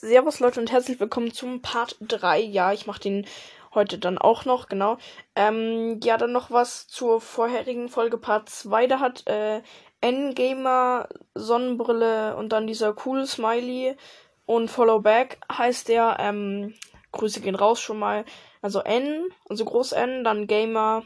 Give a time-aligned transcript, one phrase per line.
[0.00, 2.38] Servus Leute und herzlich willkommen zum Part 3.
[2.40, 3.26] Ja, ich mache den
[3.74, 4.98] heute dann auch noch, genau.
[5.34, 8.88] Ähm, ja, dann noch was zur vorherigen Folge Part 2.
[8.88, 9.62] Da hat äh,
[10.02, 13.96] N-Gamer Sonnenbrille und dann dieser coole Smiley
[14.44, 16.18] und Follow Back heißt der.
[16.20, 16.74] Ähm,
[17.12, 18.26] Grüße gehen raus schon mal.
[18.60, 21.04] Also N, also groß N, dann Gamer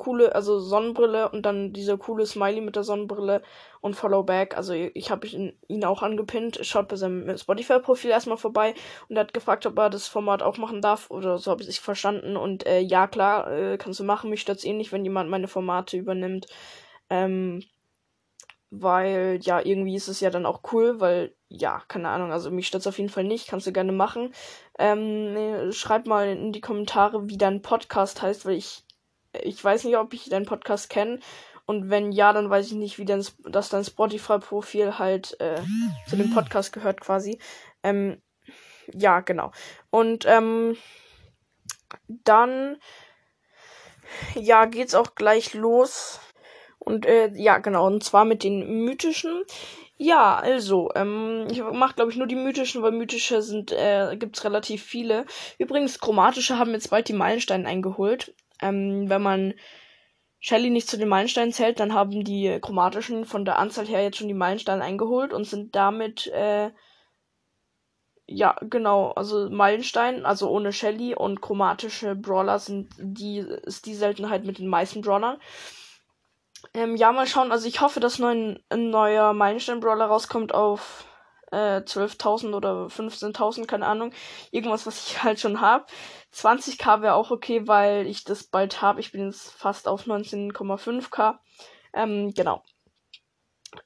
[0.00, 3.42] coole, also Sonnenbrille und dann dieser coole Smiley mit der Sonnenbrille
[3.80, 4.56] und Follow Back.
[4.56, 6.58] Also ich habe ihn auch angepinnt.
[6.62, 8.74] Schaut bei seinem Spotify-Profil erstmal vorbei
[9.08, 11.68] und er hat gefragt, ob er das Format auch machen darf oder so habe ich
[11.68, 12.36] es verstanden.
[12.36, 14.30] Und äh, ja, klar, äh, kannst du machen.
[14.30, 16.46] Mich stört eh nicht, wenn jemand meine Formate übernimmt.
[17.10, 17.62] Ähm,
[18.70, 22.68] weil, ja, irgendwie ist es ja dann auch cool, weil, ja, keine Ahnung, also mich
[22.68, 24.32] stört es auf jeden Fall nicht, kannst du gerne machen.
[24.78, 28.84] Ähm, nee, schreib mal in die Kommentare, wie dein Podcast heißt, weil ich
[29.42, 31.20] ich weiß nicht, ob ich deinen Podcast kenne.
[31.66, 35.62] Und wenn ja, dann weiß ich nicht, wie denn das dein Spotify-Profil halt äh,
[36.08, 37.38] zu dem Podcast gehört quasi.
[37.82, 38.20] Ähm,
[38.92, 39.52] ja, genau.
[39.90, 40.76] Und ähm,
[42.08, 42.78] dann
[44.34, 46.20] ja, geht's auch gleich los.
[46.78, 49.44] Und äh, ja, genau, und zwar mit den mythischen.
[49.96, 54.44] Ja, also, ähm, ich mache glaube ich nur die mythischen, weil mythische sind, äh, gibt's
[54.44, 55.26] relativ viele.
[55.58, 58.34] Übrigens, chromatische haben jetzt bald die Meilensteine eingeholt.
[58.62, 59.54] Ähm, wenn man
[60.40, 64.16] Shelly nicht zu den Meilensteinen zählt, dann haben die chromatischen von der Anzahl her jetzt
[64.16, 66.70] schon die Meilensteine eingeholt und sind damit, äh,
[68.26, 74.44] ja, genau, also Meilenstein, also ohne Shelly und chromatische Brawler sind die, ist die Seltenheit
[74.44, 75.38] mit den meisten Brawlern.
[76.72, 81.04] Ähm, ja, mal schauen, also ich hoffe, dass neun, ein neuer Meilenstein-Brawler rauskommt auf
[81.50, 84.12] äh, 12.000 oder 15.000, keine Ahnung.
[84.50, 85.90] Irgendwas, was ich halt schon hab.
[86.34, 89.00] 20k wäre auch okay, weil ich das bald habe.
[89.00, 91.38] Ich bin jetzt fast auf 19,5k.
[91.92, 92.62] Ähm, genau.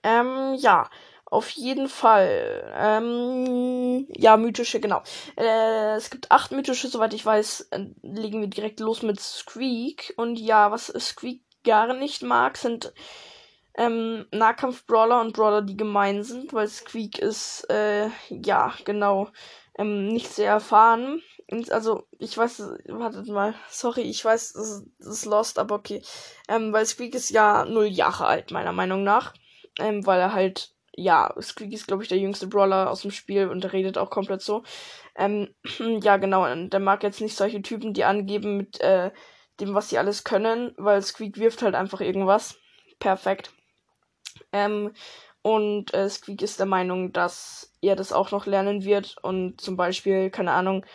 [0.02, 0.88] Ähm, ja.
[1.26, 2.72] Auf jeden Fall.
[2.76, 5.02] Ähm, ja, mythische, genau.
[5.36, 7.68] Äh, es gibt acht mythische, soweit ich weiß.
[7.72, 10.14] Äh, legen wir direkt los mit Squeak.
[10.16, 12.92] Und ja, was Squeak gar nicht mag, sind
[13.76, 19.28] ähm, Nahkampf-Brawler und Brawler, die gemein sind, weil Squeak ist, äh, ja, genau,
[19.78, 21.22] ähm, nicht sehr erfahren.
[21.50, 26.02] Und also, ich weiß, wartet mal, sorry, ich weiß, das, das ist lost, aber okay.
[26.48, 29.34] Ähm, weil Squeak ist ja null Jahre alt, meiner Meinung nach.
[29.78, 33.48] Ähm, weil er halt, ja, Squeak ist, glaube ich, der jüngste Brawler aus dem Spiel
[33.48, 34.62] und er redet auch komplett so.
[35.16, 35.54] Ähm,
[36.02, 39.10] ja, genau, und der mag jetzt nicht solche Typen, die angeben mit, äh,
[39.60, 42.58] dem, was sie alles können, weil Squeak wirft halt einfach irgendwas.
[42.98, 43.52] Perfekt.
[44.52, 44.92] Ähm,
[45.42, 49.16] und äh, Squeak ist der Meinung, dass er das auch noch lernen wird.
[49.22, 50.86] Und zum Beispiel, keine Ahnung,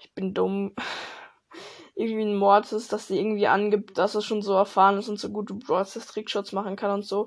[0.00, 0.74] ich bin dumm.
[1.96, 5.30] irgendwie ein Mortis, dass sie irgendwie angibt, dass er schon so erfahren ist und so
[5.30, 7.26] gute Broadcast Trickshots machen kann und so.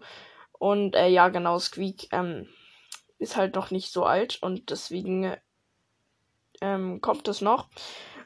[0.54, 2.48] Und äh, ja, genau, Squeak ähm,
[3.20, 5.36] ist halt noch nicht so alt und deswegen
[6.62, 7.68] ähm, kommt es noch.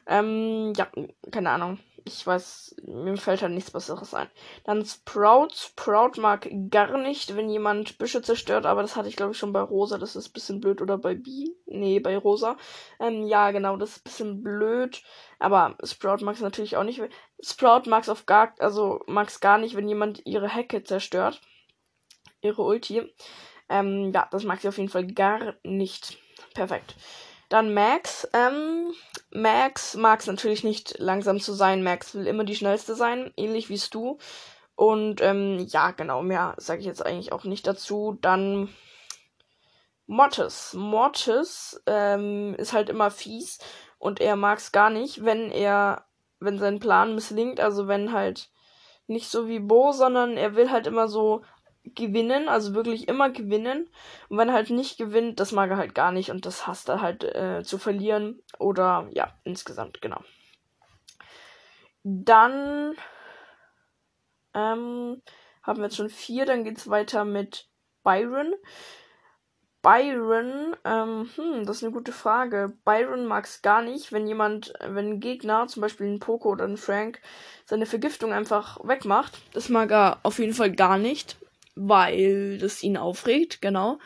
[0.06, 0.86] Ähm, ja,
[1.32, 4.30] keine Ahnung ich weiß, mir fällt halt nichts Besseres ein.
[4.64, 5.48] Dann Sprout.
[5.54, 9.52] Sprout mag gar nicht, wenn jemand Büsche zerstört, aber das hatte ich glaube ich schon
[9.52, 9.98] bei Rosa.
[9.98, 10.80] Das ist bisschen blöd.
[10.80, 11.50] Oder bei B?
[11.66, 12.56] Nee, bei Rosa.
[13.00, 15.02] Ähm, ja, genau, das ist bisschen blöd.
[15.38, 17.02] Aber Sprout mag es natürlich auch nicht.
[17.40, 21.40] Sprout mag es auf gar, also mag gar nicht, wenn jemand ihre Hecke zerstört.
[22.40, 23.12] Ihre Ulti.
[23.68, 26.18] Ähm, ja, das mag sie auf jeden Fall gar nicht.
[26.54, 26.94] Perfekt.
[27.48, 28.28] Dann Max.
[28.32, 28.92] Ähm,
[29.30, 31.82] Max mag es natürlich nicht langsam zu sein.
[31.82, 34.18] Max will immer die schnellste sein, ähnlich wie du.
[34.74, 38.18] Und ähm, ja, genau, mehr sage ich jetzt eigentlich auch nicht dazu.
[38.20, 38.68] Dann
[40.06, 40.74] Mortis.
[40.74, 43.58] Mortis ähm, ist halt immer fies
[43.98, 46.04] und er mag es gar nicht, wenn er,
[46.38, 48.50] wenn sein Plan misslingt, also wenn halt
[49.08, 51.42] nicht so wie Bo, sondern er will halt immer so
[51.94, 53.88] gewinnen, also wirklich immer gewinnen.
[54.28, 56.88] Und wenn er halt nicht gewinnt, das mag er halt gar nicht und das hasst
[56.88, 58.42] er halt äh, zu verlieren.
[58.58, 60.20] Oder ja, insgesamt, genau.
[62.02, 62.94] Dann
[64.54, 65.22] ähm,
[65.62, 67.68] haben wir jetzt schon vier, dann geht's weiter mit
[68.02, 68.54] Byron.
[69.82, 72.76] Byron, ähm, hm, das ist eine gute Frage.
[72.84, 76.64] Byron mag es gar nicht, wenn jemand, wenn ein Gegner, zum Beispiel ein Poco oder
[76.64, 77.20] ein Frank,
[77.66, 79.38] seine Vergiftung einfach wegmacht.
[79.52, 81.36] Das mag er auf jeden Fall gar nicht
[81.76, 83.98] weil das ihn aufregt, genau.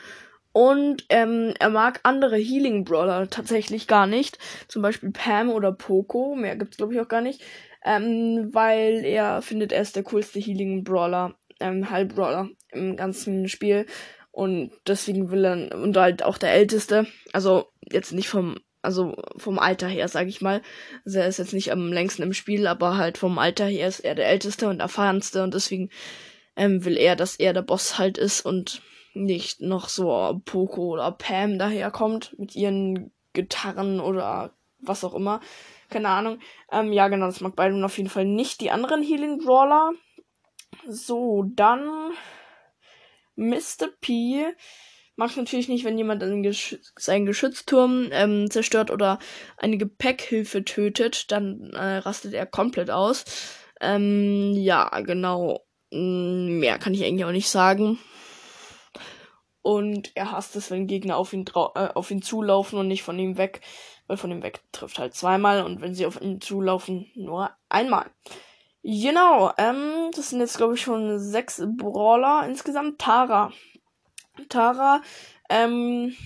[0.52, 4.38] Und ähm, er mag andere Healing Brawler tatsächlich gar nicht.
[4.66, 6.34] Zum Beispiel Pam oder Poco.
[6.34, 7.42] Mehr gibt's glaube ich auch gar nicht.
[7.84, 13.86] Ähm, weil er findet, er ist der coolste Healing Brawler, ähm, Brawler im ganzen Spiel.
[14.32, 17.06] Und deswegen will er, und halt auch der Älteste.
[17.32, 20.62] Also jetzt nicht vom, also vom Alter her, sag ich mal.
[21.04, 24.00] Also er ist jetzt nicht am längsten im Spiel, aber halt vom Alter her ist
[24.00, 25.90] er der Älteste und erfahrenste und deswegen
[26.60, 28.82] ähm, will er, dass er der Boss halt ist und
[29.14, 35.40] nicht noch so Poco oder Pam daherkommt mit ihren Gitarren oder was auch immer.
[35.88, 36.38] Keine Ahnung.
[36.70, 38.60] Ähm, ja, genau, das mag Byron auf jeden Fall nicht.
[38.60, 39.92] Die anderen Healing Brawler.
[40.86, 42.12] So, dann
[43.36, 43.88] Mr.
[44.02, 44.46] P
[45.16, 49.18] mag natürlich nicht, wenn jemand Gesch seinen Geschützturm ähm, zerstört oder
[49.56, 53.24] eine Gepäckhilfe tötet, dann äh, rastet er komplett aus.
[53.80, 55.64] Ähm, ja, genau.
[55.90, 57.98] Mehr kann ich eigentlich auch nicht sagen.
[59.62, 61.44] Und er hasst es, wenn Gegner auf ihn,
[61.74, 63.60] äh, auf ihn zulaufen und nicht von ihm weg.
[64.06, 68.10] Weil von ihm weg trifft halt zweimal und wenn sie auf ihn zulaufen, nur einmal.
[68.82, 72.98] Genau, ähm, das sind jetzt glaube ich schon sechs Brawler insgesamt.
[72.98, 73.52] Tara.
[74.48, 75.02] Tara,
[75.48, 76.16] ähm,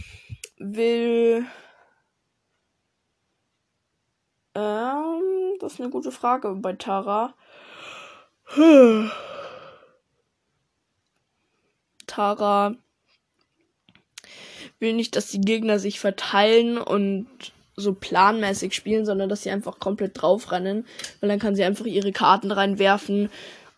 [0.58, 1.46] will.
[4.54, 7.34] Ähm, das ist eine gute Frage bei Tara.
[12.14, 12.74] Tara
[14.78, 17.26] will nicht, dass die Gegner sich verteilen und
[17.76, 20.86] so planmäßig spielen, sondern dass sie einfach komplett draufrennen,
[21.20, 23.30] weil dann kann sie einfach ihre Karten reinwerfen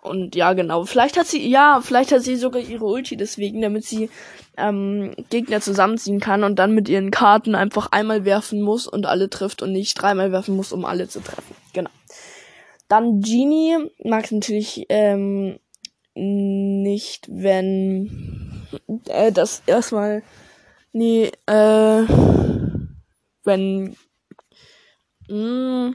[0.02, 0.84] und ja, genau.
[0.84, 4.08] Vielleicht hat sie, ja, vielleicht hat sie sogar ihre Ulti deswegen, damit sie
[4.56, 9.28] ähm, Gegner zusammenziehen kann und dann mit ihren Karten einfach einmal werfen muss und alle
[9.30, 11.56] trifft und nicht dreimal werfen muss, um alle zu treffen.
[11.72, 11.90] Genau.
[12.88, 15.58] Dann Genie mag natürlich ähm,
[16.16, 18.66] nicht, wenn
[19.08, 20.22] äh, das erstmal
[20.98, 22.06] Nee, äh,
[23.44, 23.96] wenn,
[25.28, 25.92] mh,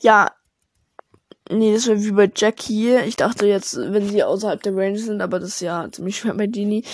[0.00, 0.30] ja,
[1.50, 2.94] nee, das wäre wie bei Jackie.
[3.08, 6.34] Ich dachte jetzt, wenn sie außerhalb der Range sind, aber das ist ja ziemlich schwer
[6.34, 6.84] bei Genie.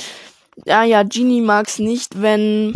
[0.65, 2.73] Ja, ja, Genie mag's nicht, wenn,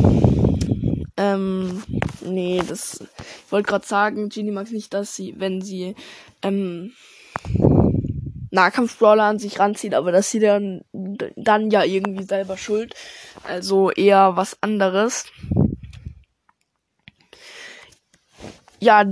[1.16, 1.82] ähm,
[2.20, 5.94] nee, das, ich wollte gerade sagen, Genie mag's nicht, dass sie, wenn sie,
[6.42, 6.92] ähm,
[8.54, 12.94] Nahkampf-Brawler an sich ranzieht, aber das sie dann, dann ja irgendwie selber schuld.
[13.42, 15.26] Also eher was anderes.
[18.80, 19.04] Ja,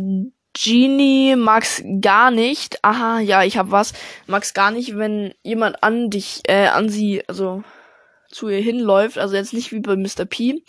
[0.55, 2.79] Genie mag's gar nicht.
[2.83, 3.94] Aha, ja, ich hab was.
[4.27, 7.65] Mag's gar nicht, wenn jemand an dich, äh, an sie, also
[8.29, 9.19] zu ihr hinläuft.
[9.19, 10.25] Also jetzt nicht wie bei Mr.
[10.25, 10.62] P.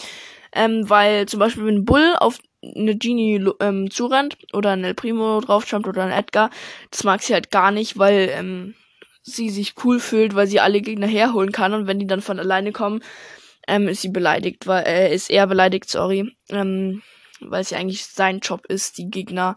[0.53, 2.39] Ähm, weil zum Beispiel, wenn Bull auf
[2.75, 6.49] eine Genie ähm, zurennt oder ein El Primo draufjumpt oder ein Edgar,
[6.91, 8.75] das mag sie halt gar nicht, weil ähm,
[9.21, 12.39] sie sich cool fühlt, weil sie alle Gegner herholen kann und wenn die dann von
[12.39, 13.01] alleine kommen,
[13.67, 17.01] ähm, ist sie beleidigt, weil äh, ist er beleidigt, sorry, ähm,
[17.39, 19.55] weil es ja eigentlich sein Job ist, die Gegner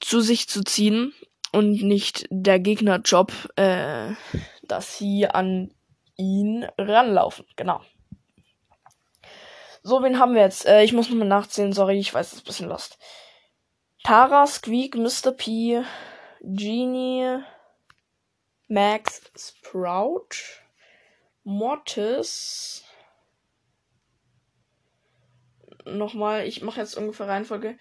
[0.00, 1.12] zu sich zu ziehen
[1.52, 4.12] und nicht der Gegnerjob, äh,
[4.64, 5.70] dass sie an
[6.16, 7.46] ihn ranlaufen.
[7.56, 7.80] Genau.
[9.86, 10.66] So, wen haben wir jetzt?
[10.66, 12.98] Äh, ich muss nochmal nachzählen, sorry, ich weiß, es ist ein bisschen lost.
[14.02, 15.30] Tara, Squeak, Mr.
[15.30, 15.84] P,
[16.40, 17.38] Genie,
[18.66, 20.30] Max, Sprout,
[21.44, 22.84] Mortis.
[25.84, 27.78] Nochmal, ich mache jetzt ungefähr Reihenfolge.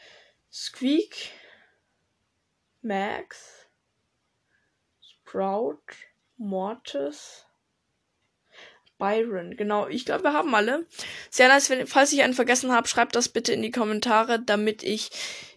[0.53, 1.31] Squeak,
[2.83, 3.67] Max,
[5.01, 5.81] Sprout,
[6.37, 7.47] Mortis,
[8.97, 9.55] Byron.
[9.57, 10.85] Genau, ich glaube, wir haben alle.
[11.29, 14.83] Sehr nice, wenn, falls ich einen vergessen habe, schreibt das bitte in die Kommentare, damit
[14.83, 15.09] ich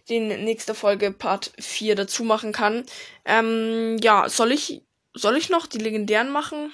[0.09, 2.83] den nächste Folge Part 4 dazu machen kann.
[3.25, 4.81] Ähm, ja, soll ich,
[5.13, 6.71] soll ich noch die legendären machen?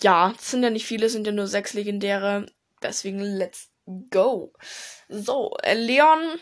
[0.00, 2.46] Ja, es sind ja nicht viele, es sind ja nur sechs legendäre.
[2.82, 3.70] Deswegen let's
[4.10, 4.52] go.
[5.08, 6.40] So, äh, Leon.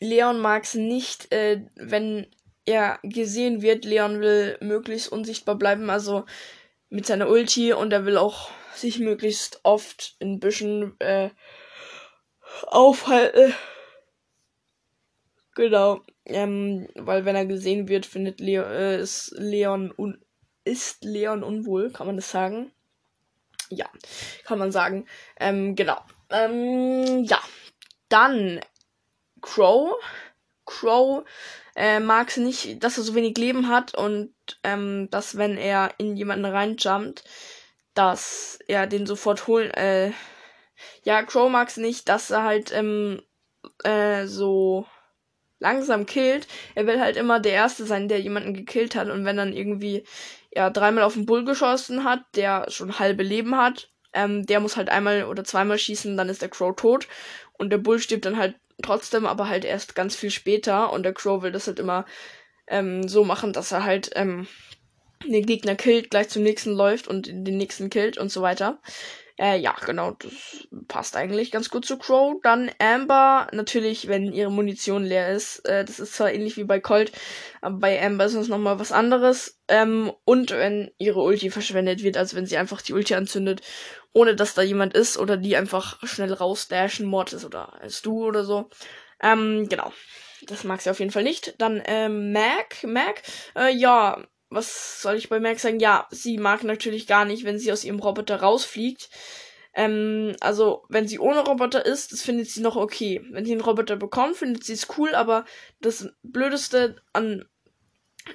[0.00, 2.26] Leon mag es nicht, äh, wenn
[2.64, 3.84] er gesehen wird.
[3.84, 5.88] Leon will möglichst unsichtbar bleiben.
[5.88, 6.24] Also
[6.94, 11.30] mit seiner Ulti und er will auch sich möglichst oft in Büschen äh,
[12.68, 13.52] aufhalten.
[15.56, 16.02] Genau.
[16.24, 20.24] Ähm, weil wenn er gesehen wird, findet Leon, äh, ist Leon un
[20.64, 22.72] ist Leon unwohl, kann man das sagen?
[23.70, 23.86] Ja,
[24.44, 25.06] kann man sagen.
[25.38, 25.98] Ähm, genau.
[26.30, 27.40] Ähm, ja.
[28.08, 28.60] Dann
[29.42, 29.92] Crow.
[30.66, 31.24] Crow
[31.76, 35.92] äh, mag es nicht, dass er so wenig Leben hat und ähm, dass wenn er
[35.98, 37.24] in jemanden reinjumpt,
[37.94, 39.70] dass er den sofort holen.
[39.72, 40.12] Äh,
[41.04, 43.22] ja, Crow mag es nicht, dass er halt ähm,
[43.84, 44.86] äh, so
[45.58, 46.46] langsam killt.
[46.74, 49.08] Er will halt immer der Erste sein, der jemanden gekillt hat.
[49.08, 50.04] Und wenn dann irgendwie
[50.54, 54.76] ja dreimal auf den Bull geschossen hat, der schon halbe Leben hat, ähm, der muss
[54.76, 57.08] halt einmal oder zweimal schießen, dann ist der Crow tot.
[57.52, 60.92] Und der Bull stirbt dann halt trotzdem, aber halt erst ganz viel später.
[60.92, 62.04] Und der Crow will das halt immer
[62.66, 64.46] ähm, so machen, dass er halt ähm,
[65.24, 68.80] den Gegner killt, gleich zum nächsten läuft und den nächsten killt und so weiter.
[69.36, 72.36] Äh, ja, genau, das passt eigentlich ganz gut zu Crow.
[72.44, 75.58] Dann Amber, natürlich, wenn ihre Munition leer ist.
[75.66, 77.10] Äh, das ist zwar ähnlich wie bei Colt,
[77.60, 79.58] aber bei Amber ist es nochmal was anderes.
[79.66, 83.62] Ähm, und wenn ihre Ulti verschwendet wird, also wenn sie einfach die Ulti anzündet,
[84.14, 88.44] ohne dass da jemand ist oder die einfach schnell rausdashen, Mortis oder als du oder
[88.44, 88.70] so.
[89.20, 89.92] Ähm, genau.
[90.46, 91.54] Das mag sie auf jeden Fall nicht.
[91.58, 92.84] Dann ähm, Mac.
[92.84, 93.22] Mac,
[93.56, 95.80] äh, ja, was soll ich bei Mac sagen?
[95.80, 99.10] Ja, sie mag natürlich gar nicht, wenn sie aus ihrem Roboter rausfliegt.
[99.74, 103.20] Ähm, also, wenn sie ohne Roboter ist, das findet sie noch okay.
[103.30, 105.44] Wenn sie einen Roboter bekommt, findet sie es cool, aber
[105.80, 107.46] das Blödeste an,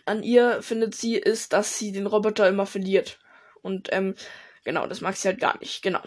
[0.05, 3.19] an ihr findet sie ist, dass sie den Roboter immer verliert.
[3.61, 4.15] Und, ähm,
[4.63, 5.81] genau, das mag sie halt gar nicht.
[5.81, 6.01] Genau.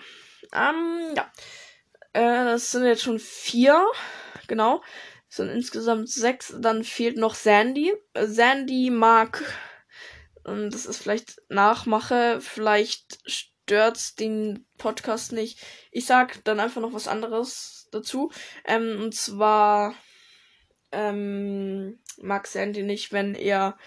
[0.54, 1.30] Ähm, ja.
[2.12, 3.85] Äh, das sind jetzt schon vier.
[4.49, 4.82] Genau.
[5.28, 6.54] Das sind insgesamt sechs.
[6.59, 7.92] Dann fehlt noch Sandy.
[8.14, 9.42] Sandy mag
[10.44, 15.61] und das ist vielleicht Nachmache, vielleicht stört's den Podcast nicht.
[15.90, 18.32] Ich sag dann einfach noch was anderes dazu.
[18.64, 19.94] Ähm, und zwar
[20.90, 23.78] ähm, mag Sandy nicht, wenn er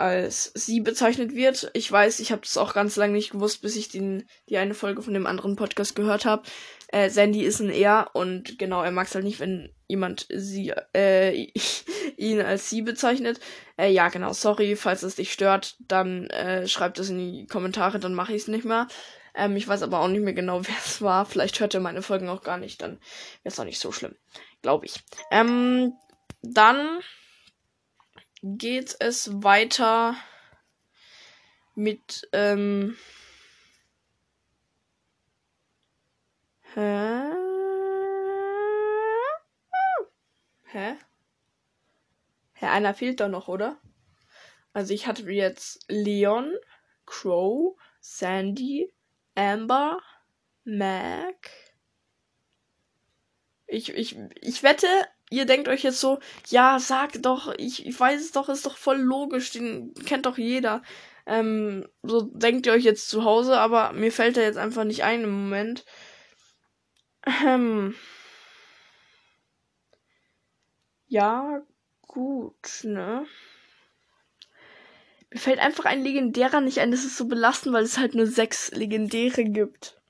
[0.00, 1.70] als sie bezeichnet wird.
[1.74, 4.74] Ich weiß, ich habe das auch ganz lange nicht gewusst, bis ich den, die eine
[4.74, 6.42] Folge von dem anderen Podcast gehört habe.
[6.88, 10.72] Äh, Sandy ist ein Er und genau, er mag es halt nicht, wenn jemand sie,
[10.96, 11.52] äh,
[12.16, 13.40] ihn als sie bezeichnet.
[13.76, 17.98] Äh, ja, genau, sorry, falls es dich stört, dann äh, schreibt es in die Kommentare,
[17.98, 18.88] dann mache ich es nicht mehr.
[19.34, 21.26] Ähm, ich weiß aber auch nicht mehr genau, wer es war.
[21.26, 22.92] Vielleicht hört er meine Folgen auch gar nicht, dann
[23.42, 24.16] wäre es auch nicht so schlimm.
[24.62, 24.94] Glaube ich.
[25.30, 25.92] Ähm,
[26.42, 27.00] dann
[28.42, 30.16] geht es weiter
[31.74, 32.96] mit, ähm,
[36.74, 37.30] hä?
[40.64, 40.96] Hä?
[42.52, 43.80] Hä, einer fehlt da noch, oder?
[44.72, 46.54] Also ich hatte jetzt Leon,
[47.06, 48.92] Crow, Sandy,
[49.34, 50.00] Amber,
[50.64, 51.50] Mac.
[53.66, 54.86] Ich, ich, ich wette,
[55.30, 56.18] ihr denkt euch jetzt so,
[56.48, 60.36] ja, sag doch, ich, ich weiß es doch, ist doch voll logisch, den kennt doch
[60.38, 60.82] jeder.
[61.26, 65.04] Ähm, so denkt ihr euch jetzt zu Hause, aber mir fällt er jetzt einfach nicht
[65.04, 65.84] ein im Moment.
[67.46, 67.94] Ähm.
[71.06, 71.62] Ja,
[72.06, 73.26] gut, ne?
[75.30, 78.26] Mir fällt einfach ein legendärer nicht ein, das ist so belastend, weil es halt nur
[78.26, 80.00] sechs legendäre gibt.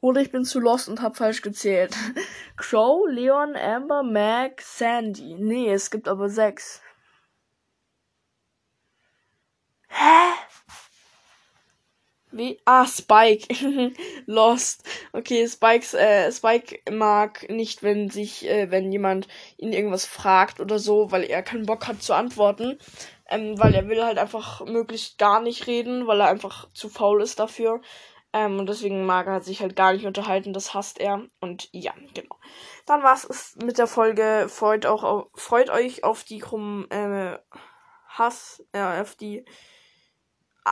[0.00, 1.94] Oder ich bin zu lost und hab falsch gezählt.
[2.58, 5.36] Crow, Leon, Amber, Mag, Sandy.
[5.38, 6.82] Nee, es gibt aber sechs.
[9.88, 10.32] Hä?
[12.32, 12.60] Wie?
[12.64, 13.46] Ah, Spike.
[14.26, 14.82] Lost.
[15.12, 20.78] Okay, Spikes, äh, Spike mag nicht, wenn sich, äh, wenn jemand ihn irgendwas fragt oder
[20.80, 22.78] so, weil er keinen Bock hat zu antworten.
[23.30, 27.22] Ähm, weil er will halt einfach möglichst gar nicht reden, weil er einfach zu faul
[27.22, 27.80] ist dafür.
[28.32, 31.22] Ähm, und deswegen mag er sich halt gar nicht unterhalten, das hasst er.
[31.40, 32.36] Und ja, genau.
[32.86, 34.46] Dann war's es mit der Folge.
[34.48, 37.38] Freut auch auf, freut euch auf die Krumm, äh,
[38.08, 39.44] Hass, äh, auf die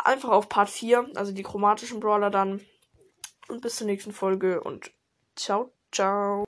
[0.05, 2.61] einfach auf Part 4, also die chromatischen Brawler dann.
[3.49, 4.93] Und bis zur nächsten Folge und
[5.37, 6.35] ciao, ciao.